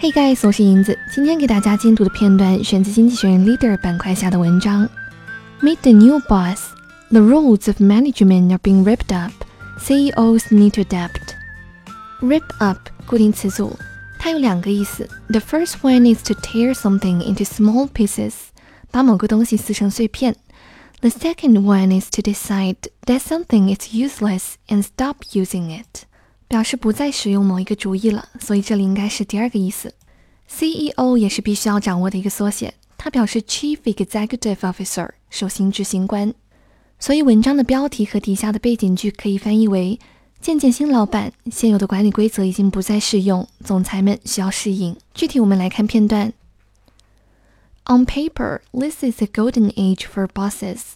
[0.00, 0.98] Hey guys，我是银子。
[1.14, 4.88] 今天给大家精读的片段选自《经济学人》Leader 板块下的文章。
[5.60, 6.70] Meet the new boss.
[7.10, 9.32] The rules of management are being ripped up.
[9.78, 11.36] CEOs need to adapt.
[12.20, 13.78] Rip up 固定词组，
[14.18, 15.08] 它有两个意思。
[15.28, 18.32] The first one is to tear something into small pieces，
[18.90, 20.36] 把某个东西撕成碎片。
[21.00, 22.76] The second one is to decide
[23.06, 26.06] that something is useless and stop using it。
[26.47, 29.93] 表示不再使用某一个主意了，所以这里应该是第二个意思。
[30.49, 36.33] CEO 也是必须要掌握的一个缩写，它表示 Chief Executive Officer，首席执行官。
[36.99, 39.99] 所以文章的标题和底下的背景句可以翻译为：
[40.39, 44.95] 见见新老板，现有的管理规则已经不再适用，总裁们需要适应。
[45.13, 46.31] 具体我们来看片段。
[47.85, 50.95] On paper, this is a golden age for bosses.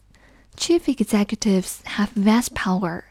[0.57, 3.03] Chief executives have vast power.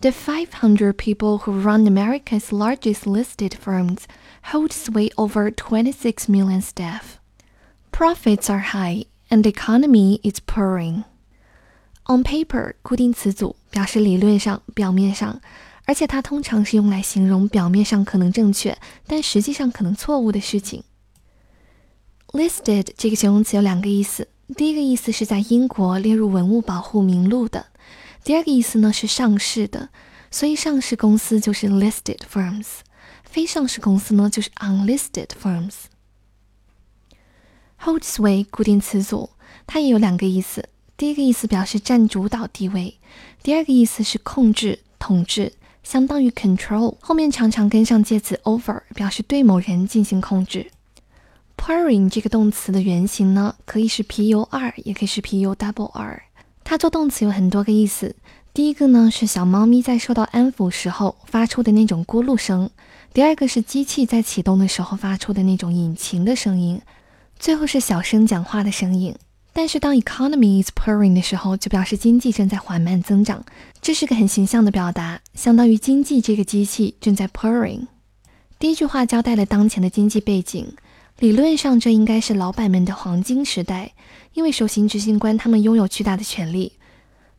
[0.00, 4.06] The 500 people who run America's largest listed firms
[4.52, 7.18] hold sway over 26 million staff.
[7.90, 11.04] Profits are high and the economy is purring.
[12.06, 15.40] On paper 固定词组表示理论上、表面上，
[15.86, 20.82] 而且它通常是用来形容表面上可能正确，但实际上可能错误的事情。
[22.32, 27.66] Listed 这个形容词有两个意思，第一个意思是在英国列入文物保护名录的。
[28.23, 29.89] 第二个意思呢是上市的，
[30.29, 32.65] 所以上市公司就是 listed firms，
[33.23, 35.73] 非上市公司呢就是 unlisted firms。
[37.79, 39.31] Hold sway 固定词组，
[39.65, 42.99] 它也有两个意思，第一个意思表示占主导地位，
[43.41, 50.69] 第二个意思是控制、统治，相当于 control，后面常常跟上介词 over，表示对某人进行控制。
[51.55, 56.23] Purring 这个动词的原型呢，可以是 p u r，也可以是 p u double r。
[56.69, 58.15] 它做动词有很多个意思。
[58.53, 62.69] 第一个呢是小猫咪在受到安抚时候发出的那种咕噜声；
[63.11, 66.77] 第二个是机器在启动的时候发出的那种引擎的声音；
[67.39, 69.15] 最后是小声讲话的声音。
[69.51, 73.43] 但是当 economy is purring 的时候，就表示经济正在缓慢增长，
[73.81, 77.87] 这是个很形象的表达，相当于经济这个机器正在 purring。
[78.59, 80.71] 第一句话交代了当前的经济背景，
[81.17, 83.93] 理论上这应该是老板们的黄金时代。
[84.33, 86.73] 因为首席执行官他们拥有巨大的权力。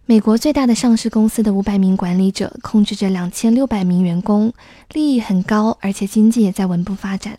[0.07, 4.53] 美国最大的上市公司的五百名管理者控制着两千六百名员工，
[4.93, 7.39] 利益很高，而且经济也在稳步发展。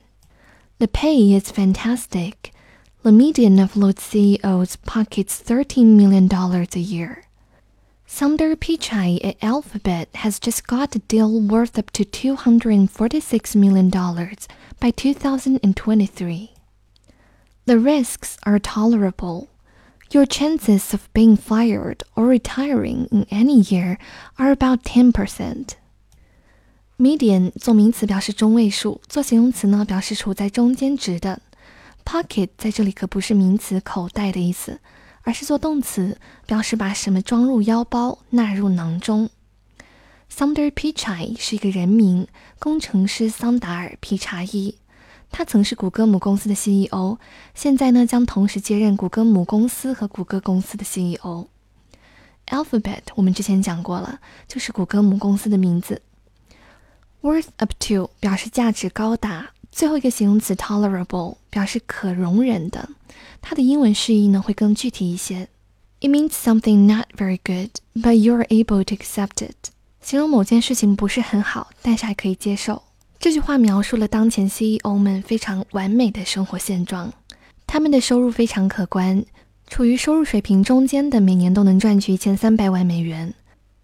[0.77, 2.33] The pay is fantastic.
[3.01, 7.23] The median of those CEOs pockets thirteen million dollars a year.
[8.07, 13.89] Sundar Pichai at Alphabet has just got a deal worth up to $246 million
[14.79, 16.50] by 2023.
[17.64, 19.48] The risks are tolerable.
[20.10, 23.98] Your chances of being fired or retiring in any year
[24.36, 25.70] are about 10%.
[26.96, 31.42] Median 做名词表示中位数，做形容词呢表示处在中间值的。
[32.04, 34.78] Pocket 在这里可不是名词口袋的意思，
[35.22, 39.28] 而是做动词，表示把什么装入腰包、纳入囊中。
[40.32, 42.28] Sundar Pichai 是一个人名，
[42.60, 44.76] 工程师桑达尔·皮查伊。
[45.31, 47.17] 他曾是谷歌母公司的 CEO，
[47.55, 51.47] 现在呢将同时接任谷歌母公司和谷歌公司的 CEO。
[52.47, 56.01] Alphabet 我们之前讲过了，就是谷歌母公司的名字。
[57.21, 62.89] Worth up to 表示价值高达，最后一个形容词 tolerable 表示可容忍的，
[63.41, 65.47] 它的英文释义呢会更具体一些。
[66.01, 69.69] It means something not very good, but you are able to accept it，
[70.01, 72.81] 形容某件事情不是很好，但是还可以接受。
[73.21, 77.13] 这句话描述了当前 CEO 们非常完美的生活现状，
[77.67, 79.23] 他们的收入非常可观，
[79.67, 83.35] 处于收入水平中间的，每年都能赚取一千三百万美元。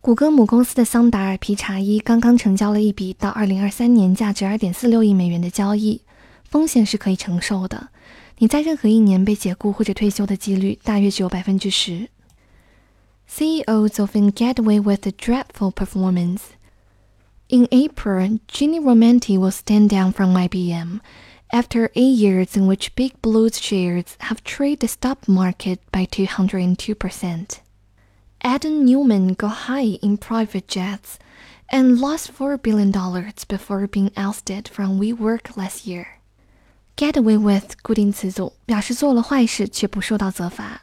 [0.01, 6.01] 谷歌母公司的桑达尔·皮查伊刚刚成交了一笔到二零二三年价值二点四六亿美元的交易，
[6.43, 7.89] 风险是可以承受的。
[8.39, 12.09] 你在任何一年被解雇或者退休的几率大约只有百分之十。
[13.31, 16.39] CEOs often get away with a dreadful performance.
[17.49, 20.99] In April, Ginni Rometty will stand down from IBM
[21.53, 27.59] after eight years in which Big Blue's shares have traded the stock market by 202%.
[28.41, 31.17] Adam Neumann got high in private jets
[31.69, 32.91] and lost $4 billion
[33.47, 36.19] before being ousted from WeWork last year.
[36.97, 40.81] Get away with 固定词组表示做了坏事却不受到责罚。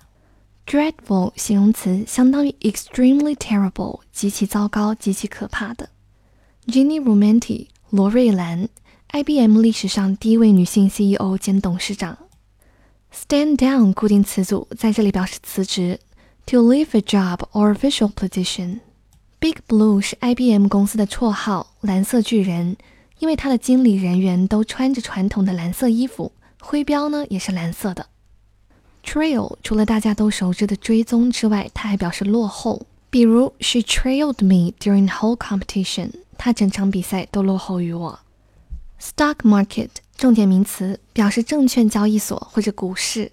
[0.67, 5.91] Dreadful 形容词相当于 extremely terrible terrible，极其糟糕、极其可怕的。
[6.66, 8.70] Ginny Romanti 罗瑞兰
[9.12, 12.16] ，IBM 历史上第一位女性 CEO 兼董事长。
[13.14, 16.00] Stand down 固定词组在这里表示辞职
[16.46, 18.81] ，to leave a job or official position。
[19.38, 22.78] Big Blue 是 IBM 公司的绰号，蓝色巨人。
[23.19, 28.06] 因为它的经理人员都穿着传统的蓝色衣服，徽标呢也是蓝色的。
[29.05, 32.87] Trail 除了大家都熟知的追踪之外，它还表示落后。
[33.11, 36.11] 比如，She trailed me during whole competition。
[36.37, 38.21] 他整场比赛都落后于我。
[39.01, 43.33] Stock market 重点名词，表示证券交易所或者股市。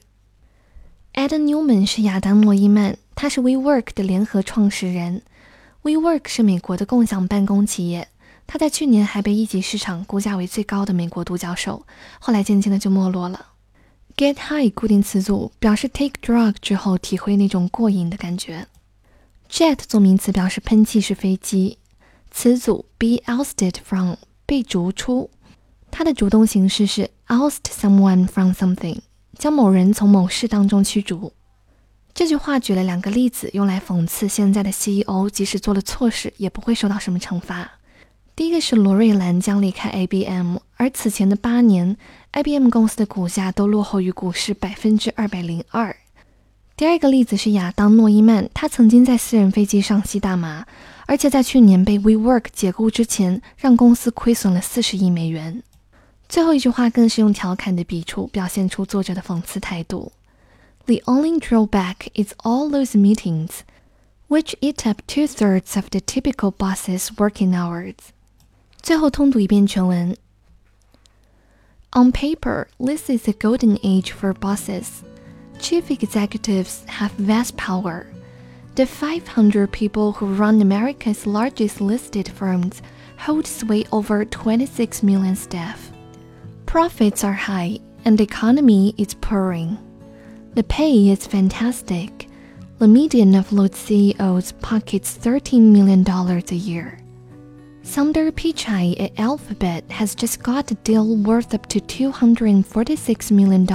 [1.14, 5.22] Adam Newman 是亚当诺伊曼，他是 WeWork 的联合创始人。
[5.84, 8.08] WeWork 是美国的共享办公企业，
[8.48, 11.86] 他在去年还被一级市场估价为最高的美国独角兽，
[12.20, 13.48] 后来渐渐的就没落了。
[14.16, 18.68] Get high 固定词组表示 take drug 之后体会那种过瘾的感觉。
[19.50, 21.78] Jet 做名词表示喷气式飞机。
[22.32, 25.30] 词组 be ousted from 被逐出，
[25.92, 29.00] 它的主动形式是 oust someone from something，
[29.38, 31.34] 将某人从某事当中驱逐。
[32.14, 37.72] 这句话举了两个例子，用来讽刺现在的 CEO 即使做了错事，也不会受到什么惩罚。
[38.36, 41.96] 第一个是罗瑞兰将离开 IBM，而此前的八年
[42.32, 45.96] ，IBM 公司的股价都落后于股市百分之二百零二。
[46.81, 50.67] 第二个例子是亚当诺伊曼，他曾经在私人飞机上吸大麻，
[51.07, 55.63] 而且在去年被 WeWork 解雇之前，让公司亏损了四十亿美元。
[56.29, 60.13] 最后一句话更是用调侃的笔触，表现出作者的讽刺态度。
[60.85, 63.61] The only drawback is all those meetings,
[64.29, 67.95] which eat up two thirds of the typical boss's working hours.
[68.83, 70.17] 最后通读一遍全文。
[71.93, 74.87] On paper, this is a golden age for bosses.
[75.62, 78.08] Chief executives have vast power.
[78.74, 82.82] The 500 people who run America's largest listed firms
[83.20, 85.92] hold sway over 26 million staff.
[86.66, 89.78] Profits are high and the economy is purring.
[90.56, 92.28] The pay is fantastic.
[92.80, 96.98] The median of those CEOs pockets $13 million a year.
[97.84, 103.68] Sundar Pichai at Alphabet has just got a deal worth up to $246 million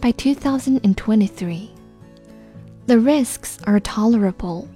[0.00, 1.70] by 2023.
[2.86, 4.68] The risks are tolerable.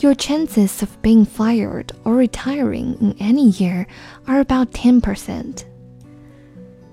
[0.00, 3.86] Your chances of being fired or retiring in any year
[4.26, 5.64] are about 10%.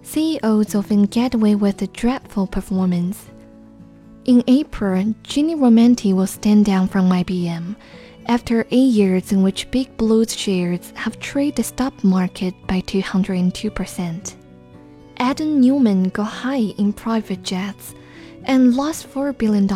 [0.04, 3.26] CEOs often get away with a dreadful performance.
[4.26, 7.76] In April, Ginni Rometty will stand down from IBM
[8.28, 14.36] after eight years in which Big Blue's shares have traded the stock market by 202%.
[15.22, 17.94] Adam Neumann got high in private jets
[18.46, 19.68] and lost $4 billion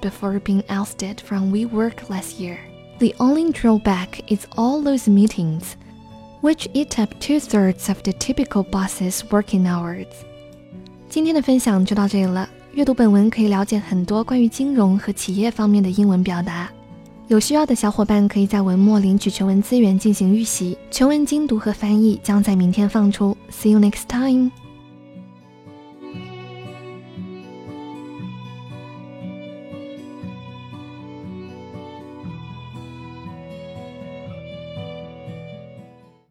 [0.00, 2.58] before being ousted from WeWork last year.
[2.98, 5.76] The only drawback is all those meetings,
[6.40, 10.08] which eat up two thirds of the typical boss's working hours.
[11.08, 12.48] 今天的分享就到这里了。
[12.72, 16.68] 阅读本文可以了解很多关于金融和企业方面的英文表达。
[17.28, 23.36] 有需要的小伙伴可以在文末领取全文资源进行预习，全文精读和翻译将在明天放出。
[23.52, 24.50] See you next time.